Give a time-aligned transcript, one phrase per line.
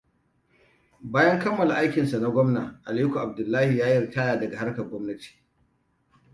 [1.01, 5.39] Bayan kammala aikin sa na gwamna, Aliko Abdullahison yayi ritaya daga harkar gwamnati.